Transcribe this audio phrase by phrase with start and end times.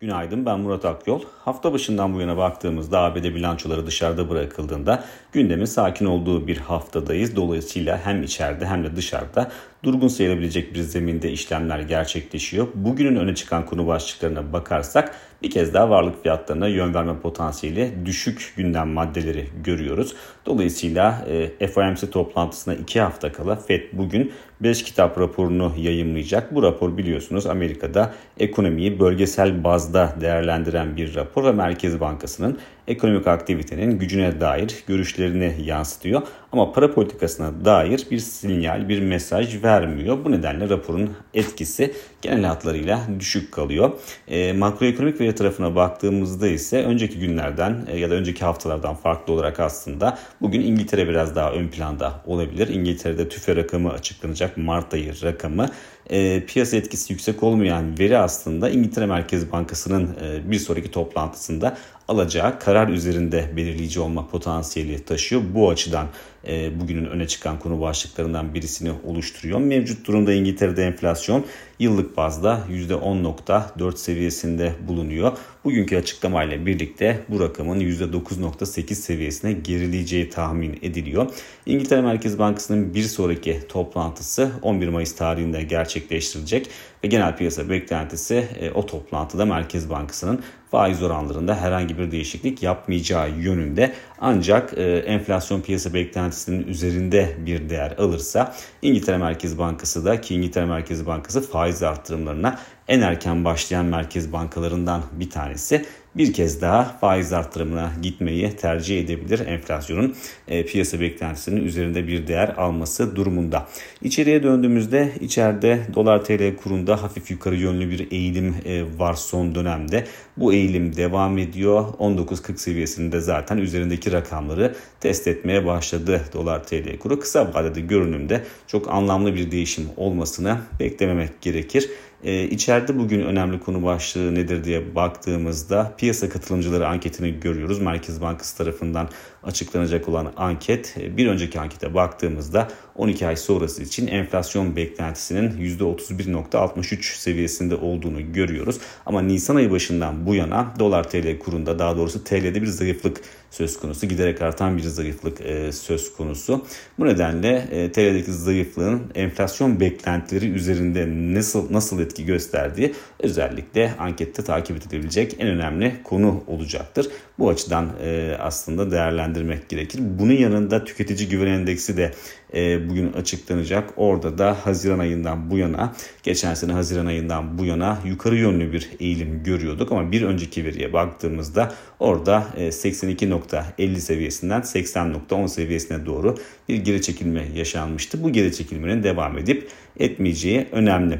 [0.00, 1.22] Günaydın ben Murat Akyol.
[1.44, 7.36] Hafta başından bu yana baktığımızda ABD bilançoları dışarıda bırakıldığında gündemin sakin olduğu bir haftadayız.
[7.36, 9.50] Dolayısıyla hem içeride hem de dışarıda
[9.82, 12.68] durgun sayılabilecek bir zeminde işlemler gerçekleşiyor.
[12.74, 18.52] Bugünün öne çıkan konu başlıklarına bakarsak bir kez daha varlık fiyatlarına yön verme potansiyeli düşük
[18.56, 20.14] gündem maddeleri görüyoruz.
[20.46, 21.26] Dolayısıyla
[21.60, 26.54] e, FOMC toplantısına 2 hafta kala FED bugün 5 kitap raporunu yayımlayacak.
[26.54, 32.58] Bu rapor biliyorsunuz Amerika'da ekonomiyi bölgesel bazda değerlendiren bir rapor ve Merkez Bankası'nın
[32.88, 36.22] ekonomik aktivitenin gücüne dair görüşlerini yansıtıyor.
[36.52, 40.24] Ama para politikasına dair bir sinyal, bir mesaj vermiyor.
[40.24, 43.90] Bu nedenle raporun etkisi genel hatlarıyla düşük kalıyor.
[44.28, 49.60] E, makroekonomik veri tarafına baktığımızda ise önceki günlerden e, ya da önceki haftalardan farklı olarak
[49.60, 52.68] aslında bugün İngiltere biraz daha ön planda olabilir.
[52.68, 54.56] İngiltere'de tüfe rakamı açıklanacak.
[54.56, 55.68] Mart ayı rakamı
[56.10, 61.76] e, piyasa etkisi yüksek olmayan veri aslında İngiltere Merkez Bankası'nın e, bir sonraki toplantısında
[62.08, 65.42] alacağı karar üzerinde belirleyici olma potansiyeli taşıyor.
[65.54, 66.06] Bu açıdan
[66.48, 69.58] e, bugünün öne çıkan konu başlıklarından birisini oluşturuyor.
[69.58, 71.44] Mevcut durumda İngiltere'de enflasyon
[71.78, 75.32] yıllık bazda %10.4 seviyesinde bulunuyor.
[75.64, 81.30] Bugünkü açıklamayla birlikte bu rakamın %9.8 seviyesine gerileyeceği tahmin ediliyor.
[81.66, 86.70] İngiltere Merkez Bankası'nın bir sonraki toplantısı 11 Mayıs tarihinde gerçekleştirilecek
[87.04, 93.30] ve genel piyasa beklentisi e, o toplantıda Merkez Bankası'nın faiz oranlarında herhangi bir değişiklik yapmayacağı
[93.30, 93.92] yönünde.
[94.20, 100.66] Ancak e, enflasyon piyasa beklentisinin üzerinde bir değer alırsa İngiltere Merkez Bankası da ki İngiltere
[100.66, 105.86] Merkez Bankası faiz arttırımlarına en erken başlayan merkez bankalarından bir tanesi
[106.18, 110.14] bir kez daha faiz arttırımına gitmeyi tercih edebilir enflasyonun
[110.48, 113.66] e, piyasa beklentisinin üzerinde bir değer alması durumunda.
[114.02, 120.04] İçeriye döndüğümüzde içeride dolar TL kurunda hafif yukarı yönlü bir eğilim e, var son dönemde.
[120.36, 121.84] Bu eğilim devam ediyor.
[121.98, 127.20] 19.40 seviyesinde zaten üzerindeki rakamları test etmeye başladı dolar TL kuru.
[127.20, 131.90] Kısa vadede görünümde çok anlamlı bir değişim olmasını beklememek gerekir.
[132.24, 137.80] Ee, içeride bugün önemli konu başlığı nedir diye baktığımızda piyasa katılımcıları anketini görüyoruz.
[137.80, 139.08] Merkez Bankası tarafından
[139.42, 147.74] açıklanacak olan anket bir önceki ankete baktığımızda 12 ay sonrası için enflasyon beklentisinin %31.63 seviyesinde
[147.74, 148.78] olduğunu görüyoruz.
[149.06, 153.20] Ama Nisan ayı başından bu yana dolar TL kurunda daha doğrusu TL'de bir zayıflık
[153.50, 154.06] söz konusu.
[154.06, 156.66] Giderek artan bir zayıflık e, söz konusu.
[156.98, 164.76] Bu nedenle e, TL'deki zayıflığın enflasyon beklentileri üzerinde nasıl nasıl etki gösterdiği özellikle ankette takip
[164.76, 167.08] edilebilecek en önemli konu olacaktır.
[167.38, 170.00] Bu açıdan e, aslında değerlendirmek gerekir.
[170.02, 172.12] Bunun yanında tüketici güven endeksi de
[172.54, 173.90] e, bugün açıklanacak.
[173.96, 178.90] Orada da Haziran ayından bu yana, geçen sene Haziran ayından bu yana yukarı yönlü bir
[179.00, 186.36] eğilim görüyorduk ama bir önceki veriye baktığımızda orada e, 82.50 seviyesinden 80.10 seviyesine doğru
[186.68, 188.22] bir geri çekilme yaşanmıştı.
[188.22, 189.68] Bu geri çekilmenin devam edip
[189.98, 191.18] etmeyeceği önemli.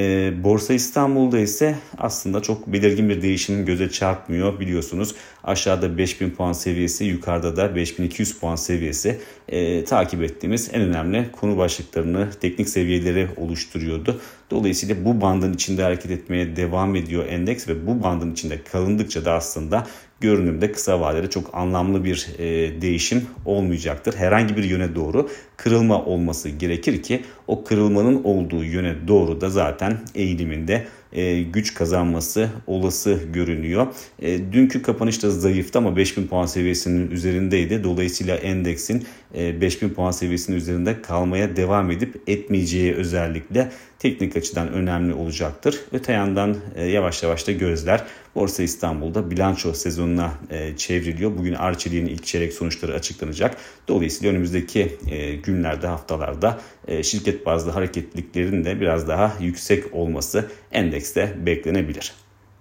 [0.00, 5.14] E, Borsa İstanbul'da ise aslında çok belirgin bir değişim göze çarpmıyor biliyorsunuz.
[5.44, 11.58] Aşağıda 5000 puan seviyesi, yukarıda da 5200 puan seviyesi e, takip ettiğimiz en önemli konu
[11.58, 14.20] başlıklarını, teknik seviyeleri oluşturuyordu.
[14.50, 19.32] Dolayısıyla bu bandın içinde hareket etmeye devam ediyor endeks ve bu bandın içinde kalındıkça da
[19.32, 19.86] aslında
[20.20, 24.14] görünümde kısa vadede çok anlamlı bir e, değişim olmayacaktır.
[24.14, 29.98] Herhangi bir yöne doğru kırılma olması gerekir ki o kırılmanın olduğu yöne doğru da zaten
[30.14, 33.86] eğiliminde e, güç kazanması olası görünüyor.
[34.22, 37.84] E, dünkü kapanışta zayıftı ama 5000 puan seviyesinin üzerindeydi.
[37.84, 45.14] Dolayısıyla endeksin e, 5000 puan seviyesinin üzerinde kalmaya devam edip etmeyeceği özellikle teknik açıdan önemli
[45.14, 45.80] olacaktır.
[45.92, 48.04] Öte yandan e, yavaş yavaş da gözler
[48.34, 51.38] Borsa İstanbul'da bilanço sezonuna e, çevriliyor.
[51.38, 53.56] Bugün Arçelik'in ilk çeyrek sonuçları açıklanacak.
[53.88, 61.36] Dolayısıyla önümüzdeki e, günlerde, haftalarda e, şirket bazlı hareketliliklerin de biraz daha yüksek olması endekste
[61.46, 62.12] beklenebilir.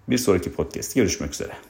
[0.09, 1.68] Bir sonraki podcast görüşmek üzere.